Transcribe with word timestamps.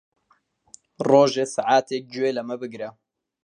ڕۆژێ 1.09 1.45
سەعاتێک 1.55 2.03
گوێ 2.13 2.29
لەمە 2.37 2.55
بگرە. 2.61 2.89